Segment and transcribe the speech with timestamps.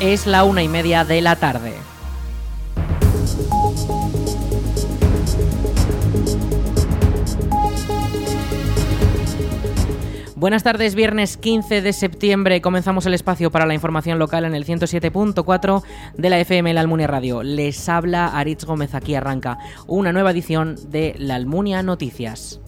[0.00, 1.74] Es la una y media de la tarde.
[10.36, 14.64] Buenas tardes, viernes 15 de septiembre comenzamos el espacio para la información local en el
[14.64, 15.82] 107.4
[16.16, 17.42] de la FM La Almunia Radio.
[17.42, 22.58] Les habla Aritz Gómez, aquí arranca una nueva edición de La Almunia Noticias.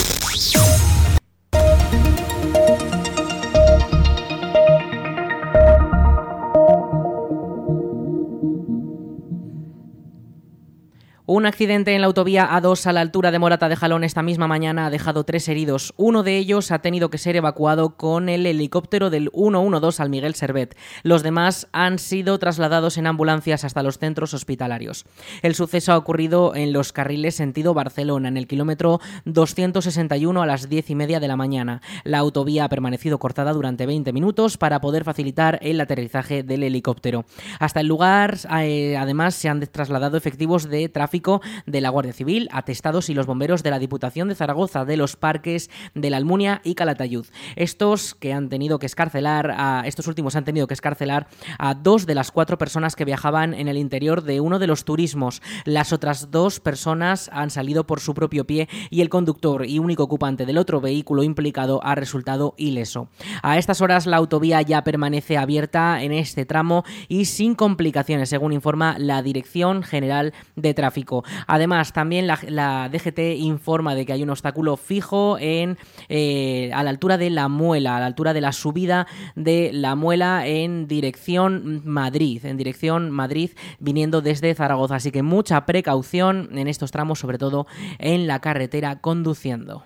[11.34, 14.48] Un accidente en la autovía A2 a la altura de Morata de Jalón esta misma
[14.48, 15.94] mañana ha dejado tres heridos.
[15.96, 20.34] Uno de ellos ha tenido que ser evacuado con el helicóptero del 112 al Miguel
[20.34, 20.76] Servet.
[21.04, 25.06] Los demás han sido trasladados en ambulancias hasta los centros hospitalarios.
[25.40, 30.68] El suceso ha ocurrido en los carriles sentido Barcelona, en el kilómetro 261 a las
[30.68, 31.80] 10 y media de la mañana.
[32.04, 37.24] La autovía ha permanecido cortada durante 20 minutos para poder facilitar el aterrizaje del helicóptero.
[37.58, 41.21] Hasta el lugar, eh, además, se han trasladado efectivos de tráfico
[41.66, 45.16] de la Guardia Civil, atestados y los bomberos de la Diputación de Zaragoza, de los
[45.16, 47.26] parques de la Almunia y Calatayud.
[47.56, 52.06] Estos que han tenido que escarcelar, a, estos últimos han tenido que escarcelar a dos
[52.06, 55.42] de las cuatro personas que viajaban en el interior de uno de los turismos.
[55.64, 60.02] Las otras dos personas han salido por su propio pie y el conductor y único
[60.02, 63.08] ocupante del otro vehículo implicado ha resultado ileso.
[63.42, 68.52] A estas horas la autovía ya permanece abierta en este tramo y sin complicaciones, según
[68.52, 71.11] informa la Dirección General de Tráfico.
[71.46, 76.90] Además, también la, DGT informa de que hay un obstáculo fijo en, eh, a la
[76.90, 81.82] altura de la muela, a la altura de la subida de la muela en dirección
[81.84, 84.96] Madrid, en dirección Madrid viniendo desde Zaragoza.
[84.96, 87.66] Así que mucha precaución en estos tramos, sobre todo
[87.98, 89.84] en la carretera conduciendo.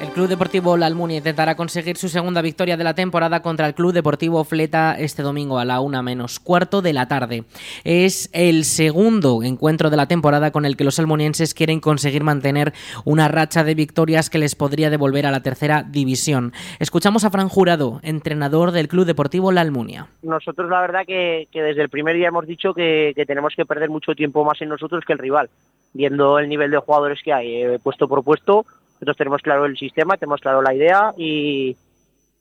[0.00, 3.74] El Club Deportivo La Almunia intentará conseguir su segunda victoria de la temporada contra el
[3.74, 7.42] Club Deportivo Fleta este domingo a la una menos cuarto de la tarde.
[7.82, 12.74] Es el segundo encuentro de la temporada con el que los almunienses quieren conseguir mantener
[13.04, 16.52] una racha de victorias que les podría devolver a la tercera división.
[16.78, 20.06] Escuchamos a Fran Jurado, entrenador del Club Deportivo La Almunia.
[20.22, 24.14] Nosotros la verdad que, desde el primer día hemos dicho que, tenemos que perder mucho
[24.14, 25.50] tiempo más en nosotros que el rival,
[25.92, 28.64] viendo el nivel de jugadores que hay, eh, puesto por puesto
[28.98, 31.76] nosotros tenemos claro el sistema, tenemos claro la idea y,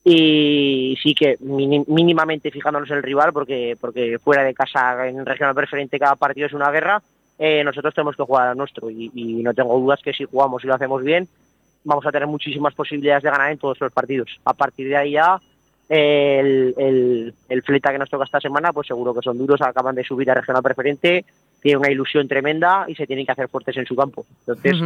[0.04, 5.54] y sí que mínimamente fijándonos en el rival, porque, porque fuera de casa, en regional
[5.54, 7.02] preferente, cada partido es una guerra,
[7.38, 9.12] eh, nosotros tenemos que jugar a nuestro y,
[9.44, 11.28] no tengo dudas que si jugamos y lo hacemos bien,
[11.84, 14.40] vamos a tener muchísimas posibilidades de ganar en todos los partidos.
[14.46, 15.40] A partir de ahí ya,
[15.88, 20.04] el, el, fleta que nos toca esta semana, pues seguro que son duros, acaban de
[20.04, 21.24] subir a regional preferente,
[21.62, 24.26] tiene una ilusión tremenda y se tienen que hacer fuertes en su campo.
[24.40, 24.78] Entonces,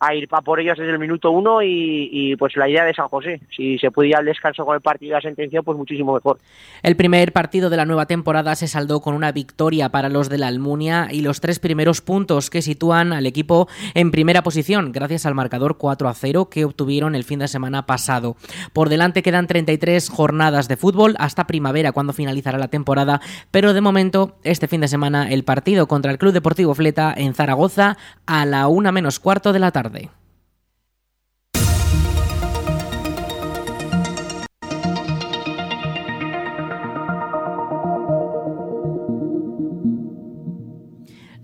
[0.00, 3.08] a ir para por ellos desde el minuto uno y, pues la idea de San
[3.08, 3.40] José.
[3.54, 6.38] Si se pudiera al descanso con el partido y la sentencia, pues muchísimo mejor.
[6.82, 10.38] El primer partido de la nueva temporada se saldó con una victoria para los de
[10.38, 15.26] la Almunia y los tres primeros puntos que sitúan al equipo en primera posición, gracias
[15.26, 18.36] al marcador 4 a 0 que obtuvieron el fin de semana pasado.
[18.72, 23.80] Por delante quedan 33 jornadas de fútbol hasta primavera, cuando finalizará la temporada, pero de
[23.80, 28.44] momento, este fin de semana, el partido contra el Club Deportivo Fleta en Zaragoza a
[28.46, 30.23] la una menos cuarto de la tarde tarde.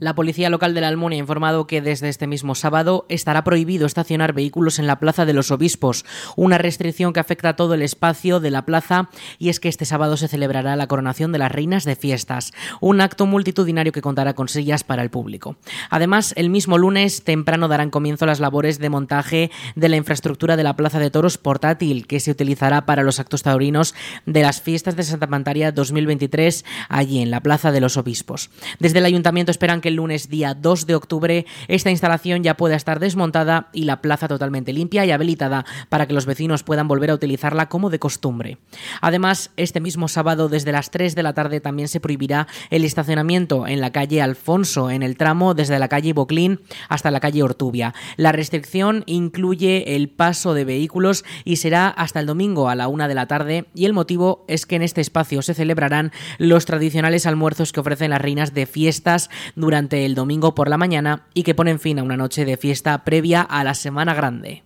[0.00, 3.84] La policía local de la Almunia ha informado que desde este mismo sábado estará prohibido
[3.84, 6.06] estacionar vehículos en la Plaza de los Obispos,
[6.36, 9.84] una restricción que afecta a todo el espacio de la plaza y es que este
[9.84, 14.32] sábado se celebrará la coronación de las reinas de fiestas, un acto multitudinario que contará
[14.32, 15.56] con sillas para el público.
[15.90, 20.64] Además, el mismo lunes temprano darán comienzo las labores de montaje de la infraestructura de
[20.64, 23.94] la Plaza de Toros portátil que se utilizará para los actos taurinos
[24.24, 28.48] de las fiestas de Santa Pantaria 2023 allí en la Plaza de los Obispos.
[28.78, 32.76] Desde el ayuntamiento esperan que el lunes día 2 de octubre esta instalación ya pueda
[32.76, 37.10] estar desmontada y la plaza totalmente limpia y habilitada para que los vecinos puedan volver
[37.10, 38.58] a utilizarla como de costumbre.
[39.00, 43.66] Además, este mismo sábado desde las 3 de la tarde también se prohibirá el estacionamiento
[43.66, 47.94] en la calle Alfonso, en el tramo desde la calle Boclín hasta la calle Ortubia.
[48.16, 53.08] La restricción incluye el paso de vehículos y será hasta el domingo a la una
[53.08, 57.26] de la tarde y el motivo es que en este espacio se celebrarán los tradicionales
[57.26, 61.54] almuerzos que ofrecen las reinas de fiestas durante el domingo por la mañana y que
[61.54, 64.64] ponen fin a una noche de fiesta previa a la Semana Grande.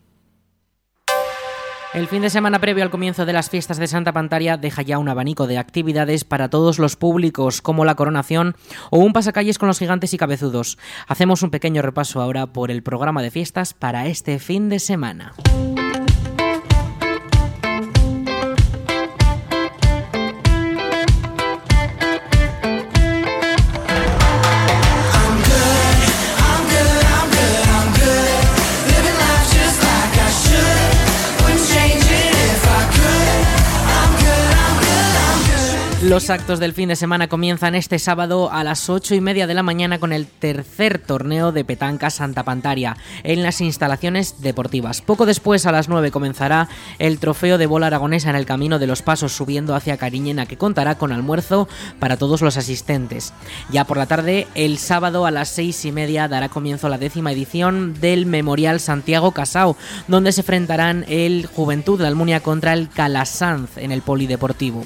[1.94, 4.98] El fin de semana previo al comienzo de las fiestas de Santa Pantaria deja ya
[4.98, 8.56] un abanico de actividades para todos los públicos, como la coronación
[8.90, 10.76] o un pasacalles con los gigantes y cabezudos.
[11.06, 15.34] Hacemos un pequeño repaso ahora por el programa de fiestas para este fin de semana.
[36.04, 39.54] Los actos del fin de semana comienzan este sábado a las ocho y media de
[39.54, 45.00] la mañana con el tercer torneo de petanca Santa Pantaria en las instalaciones deportivas.
[45.00, 46.68] Poco después, a las 9, comenzará
[46.98, 50.58] el trofeo de bola aragonesa en el camino de los pasos subiendo hacia Cariñena, que
[50.58, 51.68] contará con almuerzo
[52.00, 53.32] para todos los asistentes.
[53.70, 57.32] Ya por la tarde, el sábado a las seis y media dará comienzo la décima
[57.32, 59.74] edición del Memorial Santiago Casao,
[60.06, 64.84] donde se enfrentarán el Juventud de Almunia contra el Calasanz en el Polideportivo.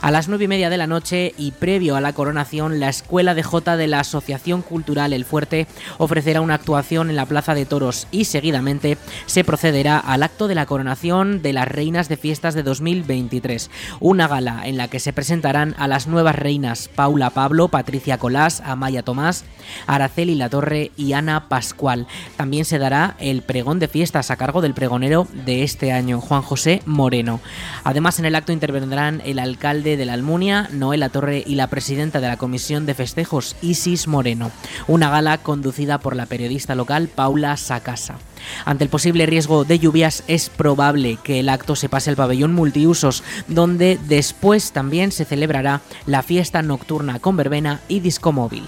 [0.00, 3.34] A las nueve y media de la noche y previo a la coronación, la Escuela
[3.34, 5.66] de Jota de la Asociación Cultural El Fuerte
[5.98, 10.54] ofrecerá una actuación en la Plaza de Toros y seguidamente se procederá al acto de
[10.54, 13.70] la coronación de las reinas de fiestas de 2023,
[14.00, 18.62] una gala en la que se presentarán a las nuevas reinas Paula Pablo, Patricia Colás,
[18.64, 19.44] Amaya Tomás,
[19.86, 22.06] Araceli La Torre y Ana Pascual.
[22.36, 26.42] También se dará el pregón de fiestas a cargo del pregonero de este año, Juan
[26.42, 27.40] José Moreno.
[27.84, 31.66] Además, en el acto intervendrán el alcalde de la Almunia, Noel La Torre, y la
[31.66, 34.52] presidenta de la Comisión de Festejos, Isis Moreno.
[34.86, 38.16] Una gala conducida por la periodista local Paula Sacasa.
[38.64, 42.54] Ante el posible riesgo de lluvias es probable que el acto se pase al pabellón
[42.54, 48.62] multiusos, donde después también se celebrará la fiesta nocturna con verbena y disco móvil.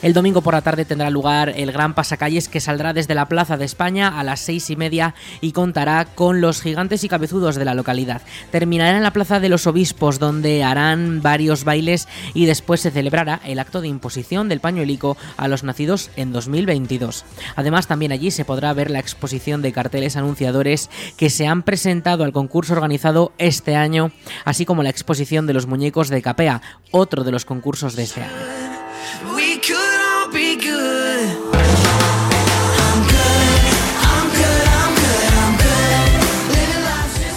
[0.00, 3.56] El domingo por la tarde tendrá lugar el gran pasacalles que saldrá desde la Plaza
[3.56, 7.64] de España a las seis y media y contará con los gigantes y cabezudos de
[7.64, 8.22] la localidad.
[8.52, 13.40] Terminará en la Plaza de los Obispos, donde harán varios bailes y después se celebrará
[13.44, 17.24] el acto de imposición del pañuelico a los nacidos en 2022.
[17.56, 22.22] Además, también allí se podrá ver la exposición de carteles anunciadores que se han presentado
[22.22, 24.12] al concurso organizado este año,
[24.44, 26.62] así como la exposición de los muñecos de Capea,
[26.92, 28.57] otro de los concursos de este año.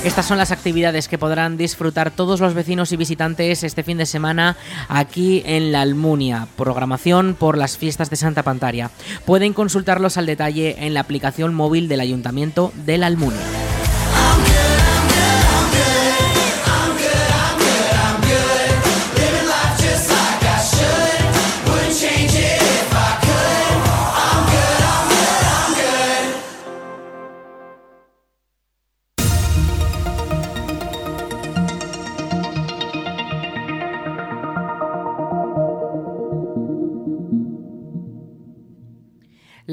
[0.03, 4.07] Estas son las actividades que podrán disfrutar todos los vecinos y visitantes este fin de
[4.07, 4.57] semana
[4.89, 6.47] aquí en la Almunia.
[6.57, 8.89] Programación por las fiestas de Santa Pantaria.
[9.25, 13.70] Pueden consultarlos al detalle en la aplicación móvil del Ayuntamiento de la Almunia.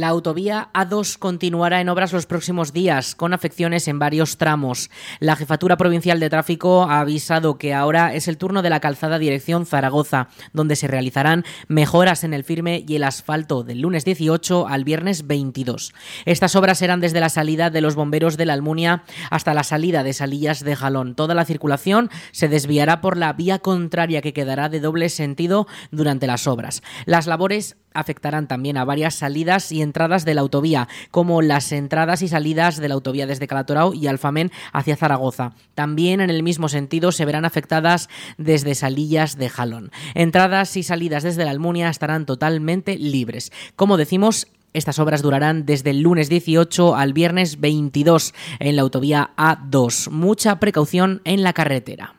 [0.08, 4.88] La autovía A2 continuará en obras los próximos días, con afecciones en varios tramos.
[5.20, 9.18] La Jefatura Provincial de Tráfico ha avisado que ahora es el turno de la calzada
[9.18, 14.66] dirección Zaragoza, donde se realizarán mejoras en el firme y el asfalto del lunes 18
[14.66, 15.92] al viernes 22.
[16.24, 20.04] Estas obras serán desde la salida de los bomberos de la Almunia hasta la salida
[20.04, 21.16] de Salillas de Jalón.
[21.16, 26.26] Toda la circulación se desviará por la vía contraria que quedará de doble sentido durante
[26.26, 26.82] las obras.
[27.04, 32.22] Las labores afectarán también a varias salidas y entradas de la autovía, como las entradas
[32.22, 35.54] y salidas de la autovía desde Calatorao y Alfamén hacia Zaragoza.
[35.74, 39.90] También en el mismo sentido se verán afectadas desde Salillas de Jalón.
[40.14, 43.52] Entradas y salidas desde la Almunia estarán totalmente libres.
[43.76, 49.30] Como decimos, estas obras durarán desde el lunes 18 al viernes 22 en la autovía
[49.36, 50.10] A2.
[50.10, 52.17] Mucha precaución en la carretera.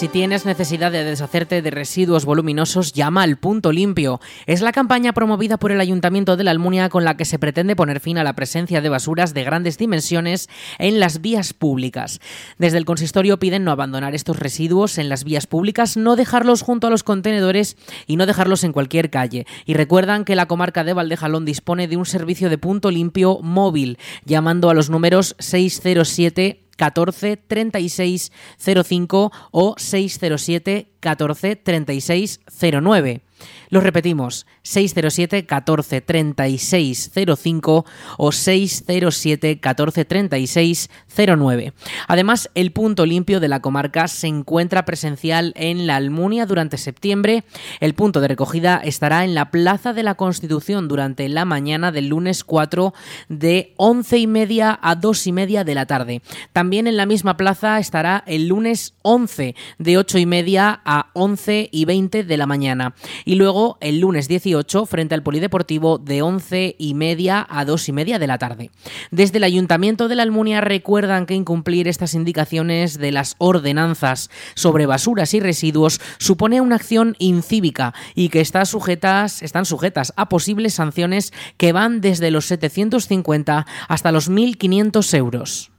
[0.00, 4.18] Si tienes necesidad de deshacerte de residuos voluminosos, llama al Punto Limpio.
[4.46, 7.76] Es la campaña promovida por el Ayuntamiento de la Almunia con la que se pretende
[7.76, 12.18] poner fin a la presencia de basuras de grandes dimensiones en las vías públicas.
[12.56, 16.86] Desde el consistorio piden no abandonar estos residuos en las vías públicas, no dejarlos junto
[16.86, 17.76] a los contenedores
[18.06, 19.46] y no dejarlos en cualquier calle.
[19.66, 23.98] Y recuerdan que la comarca de Valdejalón dispone de un servicio de punto limpio móvil,
[24.24, 32.40] llamando a los números 607 14 36 05 o 607 14 36
[32.82, 33.20] 09.
[33.68, 37.84] Lo repetimos, 607 14 36 05
[38.18, 41.72] o 607 14 36 09.
[42.08, 47.44] Además, el punto limpio de la comarca se encuentra presencial en la Almunia durante septiembre.
[47.80, 52.08] El punto de recogida estará en la Plaza de la Constitución durante la mañana del
[52.08, 52.94] lunes 4
[53.28, 56.22] de 11 y media a 2 y media de la tarde.
[56.52, 61.68] También en la misma plaza estará el lunes 11 de 8 y media a 11
[61.72, 62.94] y 20 de la mañana.
[63.36, 68.18] Luego el lunes 18 frente al Polideportivo de 11 y media a 2 y media
[68.18, 68.70] de la tarde.
[69.10, 74.86] Desde el Ayuntamiento de la Almunia recuerdan que incumplir estas indicaciones de las ordenanzas sobre
[74.86, 80.74] basuras y residuos supone una acción incívica y que está sujetas, están sujetas a posibles
[80.74, 85.70] sanciones que van desde los 750 hasta los 1.500 euros.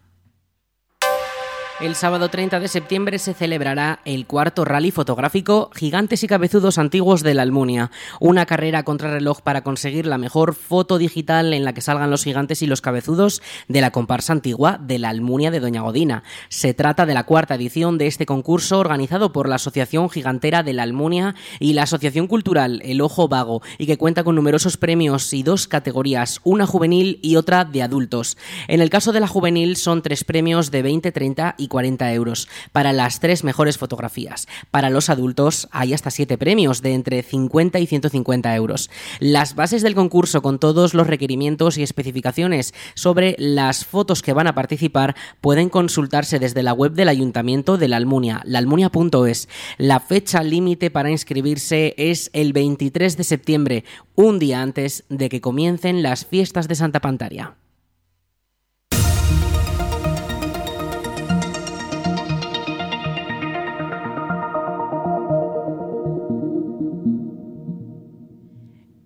[1.82, 7.24] El sábado 30 de septiembre se celebrará el cuarto rally fotográfico Gigantes y Cabezudos Antiguos
[7.24, 11.82] de la Almunia, una carrera contrarreloj para conseguir la mejor foto digital en la que
[11.82, 15.82] salgan los gigantes y los cabezudos de la comparsa antigua de la Almunia de Doña
[15.82, 16.22] Godina.
[16.50, 20.74] Se trata de la cuarta edición de este concurso organizado por la Asociación Gigantera de
[20.74, 25.34] la Almunia y la Asociación Cultural El Ojo Vago y que cuenta con numerosos premios
[25.34, 28.38] y dos categorías, una juvenil y otra de adultos.
[28.68, 32.48] En el caso de la juvenil son tres premios de 20, 30 y 40 euros
[32.72, 34.48] para las tres mejores fotografías.
[34.70, 38.92] Para los adultos hay hasta siete premios de entre 50 y 150 euros.
[39.20, 44.48] Las bases del concurso con todos los requerimientos y especificaciones sobre las fotos que van
[44.48, 49.48] a participar pueden consultarse desde la web del Ayuntamiento de la Almunia, laalmunia.es.
[49.78, 53.86] La fecha límite para inscribirse es el 23 de septiembre,
[54.16, 57.56] un día antes de que comiencen las fiestas de Santa Pantaria.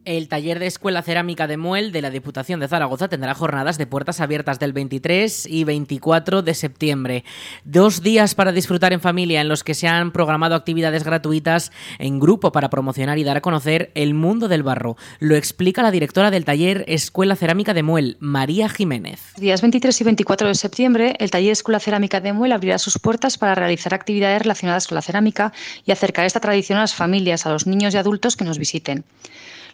[0.05, 3.87] El taller de Escuela Cerámica de Muel de la Diputación de Zaragoza tendrá jornadas de
[3.87, 7.23] puertas abiertas del 23 y 24 de septiembre.
[7.63, 12.19] Dos días para disfrutar en familia en los que se han programado actividades gratuitas en
[12.19, 14.95] grupo para promocionar y dar a conocer el mundo del barro.
[15.17, 19.33] Lo explica la directora del taller Escuela Cerámica de Muel, María Jiménez.
[19.37, 23.39] Días 23 y 24 de septiembre, el taller Escuela Cerámica de Muel abrirá sus puertas
[23.39, 25.51] para realizar actividades relacionadas con la cerámica
[25.83, 29.03] y acercar esta tradición a las familias, a los niños y adultos que nos visiten.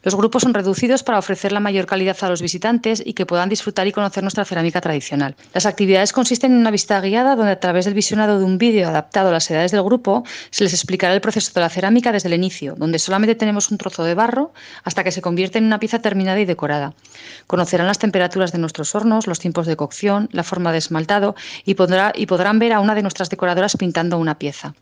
[0.04, 3.50] Los grupos son reducidos para ofrecer la mayor calidad a los visitantes y que puedan
[3.50, 5.36] disfrutar y conocer nuestra cerámica tradicional.
[5.54, 8.88] Las actividades consisten en una visita guiada donde a través del visionado de un vídeo
[8.88, 12.30] adaptado a las edades del grupo se les explicará el proceso de la cerámica desde
[12.30, 14.54] el inicio, donde solamente tenemos un trozo de barro
[14.84, 16.94] hasta que se convierte en una pieza terminada y decorada.
[17.46, 21.76] Conocerán las temperaturas de nuestros hornos, los tiempos de cocción, la forma de esmaltado y,
[22.16, 24.74] y podrán ver a una de nuestras decoradoras pintando una pieza.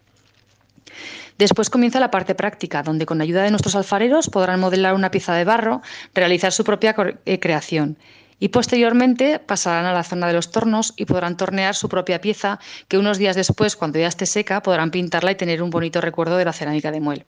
[1.39, 5.33] Después comienza la parte práctica, donde con ayuda de nuestros alfareros podrán modelar una pieza
[5.35, 5.81] de barro,
[6.13, 6.93] realizar su propia
[7.25, 7.97] eh, creación
[8.41, 12.59] y posteriormente pasarán a la zona de los tornos y podrán tornear su propia pieza
[12.89, 16.35] que unos días después, cuando ya esté seca, podrán pintarla y tener un bonito recuerdo
[16.35, 17.25] de la cerámica de muel.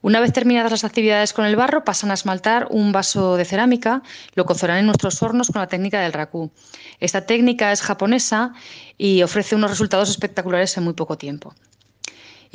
[0.00, 4.02] Una vez terminadas las actividades con el barro, pasan a esmaltar un vaso de cerámica,
[4.36, 6.52] lo cocerán en nuestros hornos con la técnica del raku.
[7.00, 8.52] Esta técnica es japonesa
[8.96, 11.54] y ofrece unos resultados espectaculares en muy poco tiempo.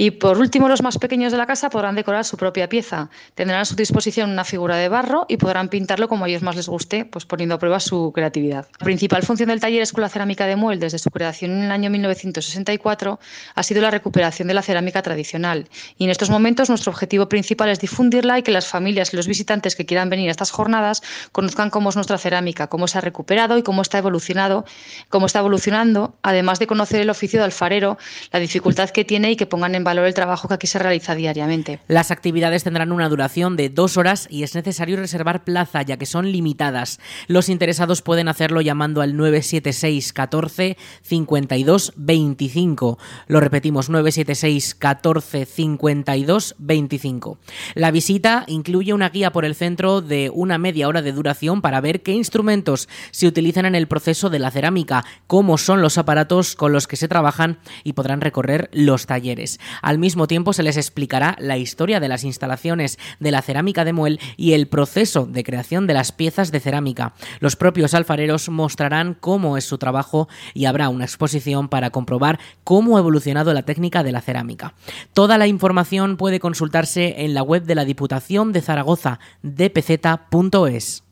[0.01, 3.09] Y por último, los más pequeños de la casa podrán decorar su propia pieza.
[3.35, 6.55] Tendrán a su disposición una figura de barro y podrán pintarlo como a ellos más
[6.55, 8.69] les guste, pues poniendo a prueba su creatividad.
[8.79, 11.89] La principal función del taller Escuela Cerámica de Muel desde su creación en el año
[11.89, 13.19] 1964
[13.55, 15.67] ha sido la recuperación de la cerámica tradicional.
[15.97, 19.27] Y en estos momentos nuestro objetivo principal es difundirla y que las familias y los
[19.27, 21.03] visitantes que quieran venir a estas jornadas
[21.33, 24.63] conozcan cómo es nuestra cerámica, cómo se ha recuperado y cómo está evolucionado,
[25.09, 27.97] cómo está evolucionando, además de conocer el oficio de alfarero,
[28.31, 31.15] la dificultad que tiene y que pongan en valor el trabajo que aquí se realiza
[31.15, 31.79] diariamente.
[31.87, 36.05] Las actividades tendrán una duración de dos horas y es necesario reservar plaza ya que
[36.05, 36.99] son limitadas.
[37.27, 42.99] Los interesados pueden hacerlo llamando al 976 14 52 25.
[43.27, 47.39] Lo repetimos 976 14 52 25.
[47.73, 51.81] La visita incluye una guía por el centro de una media hora de duración para
[51.81, 56.55] ver qué instrumentos se utilizan en el proceso de la cerámica, cómo son los aparatos
[56.55, 59.59] con los que se trabajan y podrán recorrer los talleres.
[59.81, 63.93] Al mismo tiempo se les explicará la historia de las instalaciones de la cerámica de
[63.93, 67.13] Muel y el proceso de creación de las piezas de cerámica.
[67.39, 72.97] Los propios alfareros mostrarán cómo es su trabajo y habrá una exposición para comprobar cómo
[72.97, 74.73] ha evolucionado la técnica de la cerámica.
[75.13, 81.08] Toda la información puede consultarse en la web de la Diputación de Zaragoza, dpz.es.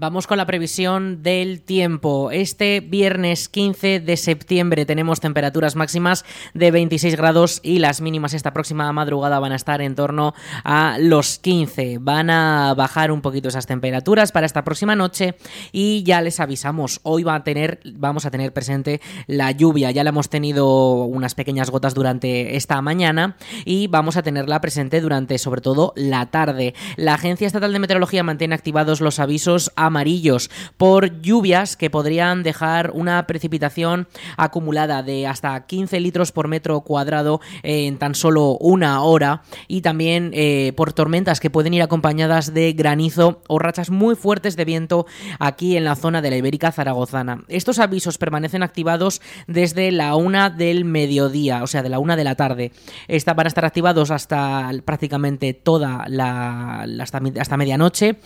[0.00, 2.30] Vamos con la previsión del tiempo.
[2.30, 6.24] Este viernes 15 de septiembre tenemos temperaturas máximas
[6.54, 10.98] de 26 grados y las mínimas esta próxima madrugada van a estar en torno a
[11.00, 11.98] los 15.
[11.98, 15.34] Van a bajar un poquito esas temperaturas para esta próxima noche
[15.72, 19.90] y ya les avisamos, hoy va a tener, vamos a tener presente la lluvia.
[19.90, 25.00] Ya la hemos tenido unas pequeñas gotas durante esta mañana y vamos a tenerla presente
[25.00, 26.76] durante sobre todo la tarde.
[26.94, 32.42] La Agencia Estatal de Meteorología mantiene activados los avisos a amarillos por lluvias que podrían
[32.42, 39.02] dejar una precipitación acumulada de hasta 15 litros por metro cuadrado en tan solo una
[39.02, 44.14] hora y también eh, por tormentas que pueden ir acompañadas de granizo o rachas muy
[44.14, 45.06] fuertes de viento
[45.38, 47.42] aquí en la zona de la Ibérica Zaragozana.
[47.48, 52.24] Estos avisos permanecen activados desde la una del mediodía, o sea, de la una de
[52.24, 52.72] la tarde.
[53.08, 58.18] Esta, van a estar activados hasta prácticamente toda la, hasta, hasta medianoche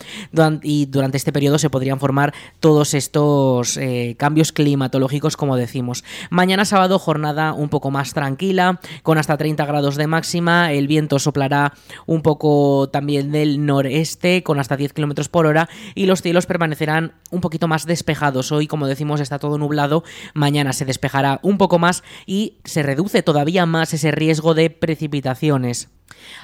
[0.61, 6.03] y durante este periodo se podrían formar todos estos eh, cambios climatológicos, como decimos.
[6.29, 11.19] Mañana sábado jornada un poco más tranquila, con hasta 30 grados de máxima, el viento
[11.19, 11.73] soplará
[12.05, 17.13] un poco también del noreste, con hasta 10 kilómetros por hora, y los cielos permanecerán
[17.31, 18.51] un poquito más despejados.
[18.51, 23.23] Hoy, como decimos, está todo nublado, mañana se despejará un poco más y se reduce
[23.23, 25.89] todavía más ese riesgo de precipitaciones.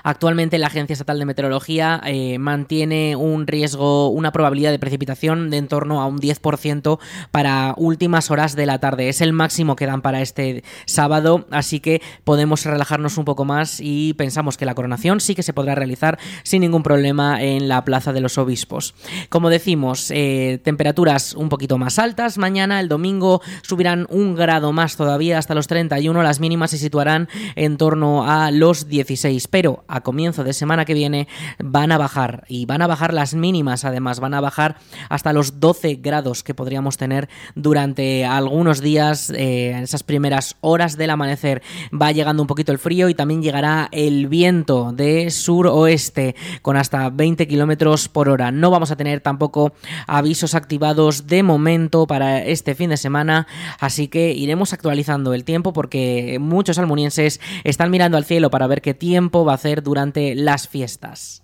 [0.03, 5.59] Actualmente la Agencia Estatal de Meteorología eh, mantiene un riesgo, una probabilidad de precipitación de
[5.59, 6.99] en torno a un 10%
[7.31, 9.09] para últimas horas de la tarde.
[9.09, 13.79] Es el máximo que dan para este sábado, así que podemos relajarnos un poco más
[13.79, 17.83] y pensamos que la coronación sí que se podrá realizar sin ningún problema en la
[17.85, 18.95] Plaza de los Obispos.
[19.27, 22.37] Como decimos, eh, temperaturas un poquito más altas.
[22.37, 26.23] Mañana, el domingo, subirán un grado más todavía hasta los 31.
[26.23, 30.93] Las mínimas se situarán en torno a los 16 pero a comienzo de semana que
[30.93, 31.27] viene
[31.59, 34.77] van a bajar y van a bajar las mínimas además, van a bajar
[35.09, 40.97] hasta los 12 grados que podríamos tener durante algunos días, eh, en esas primeras horas
[40.97, 41.61] del amanecer.
[41.93, 47.09] Va llegando un poquito el frío y también llegará el viento de sur-oeste con hasta
[47.09, 48.51] 20 kilómetros por hora.
[48.51, 49.73] No vamos a tener tampoco
[50.07, 53.47] avisos activados de momento para este fin de semana,
[53.79, 58.81] así que iremos actualizando el tiempo porque muchos almunienses están mirando al cielo para ver
[58.81, 61.43] qué tiempo va a hacer durante las fiestas.